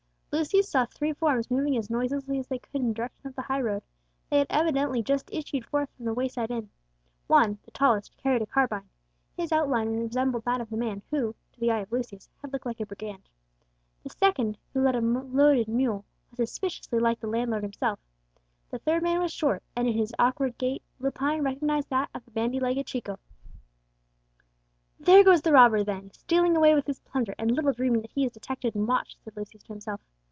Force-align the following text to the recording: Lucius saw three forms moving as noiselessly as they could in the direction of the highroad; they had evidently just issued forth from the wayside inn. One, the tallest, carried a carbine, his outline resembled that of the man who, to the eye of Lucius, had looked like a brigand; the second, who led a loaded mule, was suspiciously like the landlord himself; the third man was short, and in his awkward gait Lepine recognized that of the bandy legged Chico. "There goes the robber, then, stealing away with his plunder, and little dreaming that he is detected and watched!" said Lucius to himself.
Lucius 0.33 0.69
saw 0.69 0.85
three 0.85 1.11
forms 1.11 1.51
moving 1.51 1.75
as 1.75 1.89
noiselessly 1.89 2.39
as 2.39 2.47
they 2.47 2.57
could 2.57 2.79
in 2.79 2.87
the 2.87 2.93
direction 2.93 3.27
of 3.27 3.35
the 3.35 3.41
highroad; 3.43 3.83
they 4.29 4.37
had 4.39 4.47
evidently 4.49 5.03
just 5.03 5.29
issued 5.29 5.65
forth 5.65 5.89
from 5.91 6.05
the 6.05 6.13
wayside 6.13 6.49
inn. 6.49 6.69
One, 7.27 7.57
the 7.65 7.71
tallest, 7.71 8.15
carried 8.15 8.41
a 8.41 8.45
carbine, 8.45 8.87
his 9.35 9.51
outline 9.51 9.89
resembled 9.99 10.45
that 10.45 10.61
of 10.61 10.69
the 10.69 10.77
man 10.77 11.01
who, 11.11 11.35
to 11.51 11.59
the 11.59 11.69
eye 11.69 11.81
of 11.81 11.91
Lucius, 11.91 12.29
had 12.41 12.53
looked 12.53 12.65
like 12.65 12.79
a 12.79 12.85
brigand; 12.85 13.27
the 14.03 14.09
second, 14.09 14.57
who 14.73 14.79
led 14.81 14.95
a 14.95 15.01
loaded 15.01 15.67
mule, 15.67 16.05
was 16.29 16.37
suspiciously 16.37 16.97
like 16.97 17.19
the 17.19 17.27
landlord 17.27 17.63
himself; 17.63 17.99
the 18.69 18.79
third 18.79 19.03
man 19.03 19.19
was 19.21 19.33
short, 19.33 19.61
and 19.75 19.85
in 19.85 19.97
his 19.97 20.15
awkward 20.17 20.57
gait 20.57 20.81
Lepine 20.99 21.43
recognized 21.43 21.89
that 21.89 22.09
of 22.15 22.23
the 22.23 22.31
bandy 22.31 22.59
legged 22.59 22.87
Chico. 22.87 23.19
"There 24.97 25.25
goes 25.25 25.41
the 25.41 25.51
robber, 25.51 25.83
then, 25.83 26.09
stealing 26.13 26.55
away 26.55 26.73
with 26.73 26.87
his 26.87 27.01
plunder, 27.01 27.35
and 27.37 27.51
little 27.51 27.73
dreaming 27.73 28.01
that 28.03 28.11
he 28.11 28.25
is 28.25 28.31
detected 28.31 28.75
and 28.75 28.87
watched!" 28.87 29.21
said 29.21 29.35
Lucius 29.35 29.63
to 29.63 29.73
himself. 29.73 29.99